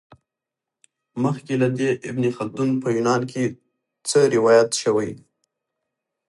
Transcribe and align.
مخکي 1.23 1.55
له 1.61 1.69
دې، 1.77 1.89
ابن 2.09 2.23
خلدون 2.37 2.69
په 2.81 2.87
یونان 2.95 3.21
کي 3.31 3.43
څه 4.09 4.19
روایت 4.35 4.69
سوی؟ 4.81 5.09